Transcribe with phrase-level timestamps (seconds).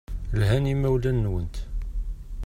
[0.39, 1.55] Lhan yimawlan-nwent.